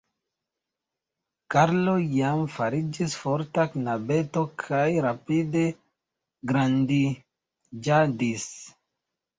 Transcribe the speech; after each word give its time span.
Karlo 1.55 1.93
jam 2.13 2.41
fariĝis 2.55 3.15
forta 3.25 3.67
knabeto 3.75 4.45
kaj 4.65 4.83
rapide 5.09 5.65
grandiĝadis. 6.55 8.53